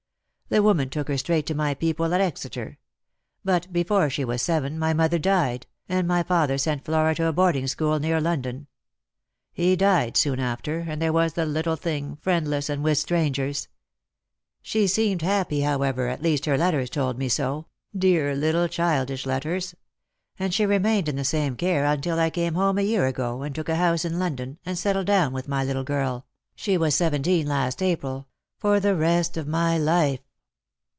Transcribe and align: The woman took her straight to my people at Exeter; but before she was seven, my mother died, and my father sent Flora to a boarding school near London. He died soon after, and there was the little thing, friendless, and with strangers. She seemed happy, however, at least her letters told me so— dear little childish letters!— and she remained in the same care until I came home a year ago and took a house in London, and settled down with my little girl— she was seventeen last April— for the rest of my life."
The 0.53 0.61
woman 0.61 0.89
took 0.89 1.07
her 1.07 1.17
straight 1.17 1.45
to 1.45 1.55
my 1.55 1.73
people 1.73 2.13
at 2.13 2.19
Exeter; 2.19 2.77
but 3.41 3.71
before 3.71 4.09
she 4.09 4.25
was 4.25 4.41
seven, 4.41 4.77
my 4.77 4.93
mother 4.93 5.17
died, 5.17 5.65
and 5.87 6.05
my 6.05 6.23
father 6.23 6.57
sent 6.57 6.83
Flora 6.83 7.15
to 7.15 7.27
a 7.27 7.31
boarding 7.31 7.67
school 7.67 7.99
near 8.01 8.19
London. 8.19 8.67
He 9.53 9.77
died 9.77 10.17
soon 10.17 10.41
after, 10.41 10.79
and 10.79 11.01
there 11.01 11.13
was 11.13 11.35
the 11.35 11.45
little 11.45 11.77
thing, 11.77 12.17
friendless, 12.19 12.67
and 12.69 12.83
with 12.83 12.97
strangers. 12.97 13.69
She 14.61 14.87
seemed 14.87 15.21
happy, 15.21 15.61
however, 15.61 16.09
at 16.09 16.21
least 16.21 16.43
her 16.47 16.57
letters 16.57 16.89
told 16.89 17.17
me 17.17 17.29
so— 17.29 17.67
dear 17.97 18.35
little 18.35 18.67
childish 18.67 19.25
letters!— 19.25 19.73
and 20.37 20.53
she 20.53 20.65
remained 20.65 21.07
in 21.07 21.15
the 21.15 21.23
same 21.23 21.55
care 21.55 21.85
until 21.85 22.19
I 22.19 22.29
came 22.29 22.55
home 22.55 22.77
a 22.77 22.81
year 22.81 23.05
ago 23.07 23.41
and 23.43 23.55
took 23.55 23.69
a 23.69 23.77
house 23.77 24.03
in 24.03 24.19
London, 24.19 24.59
and 24.65 24.77
settled 24.77 25.07
down 25.07 25.31
with 25.31 25.47
my 25.47 25.63
little 25.63 25.85
girl— 25.85 26.25
she 26.57 26.75
was 26.77 26.93
seventeen 26.93 27.47
last 27.47 27.81
April— 27.81 28.27
for 28.59 28.81
the 28.81 28.97
rest 28.97 29.37
of 29.37 29.47
my 29.47 29.77
life." 29.77 30.19